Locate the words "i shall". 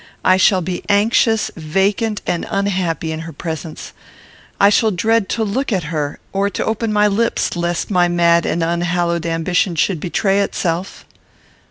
0.25-0.61, 4.59-4.89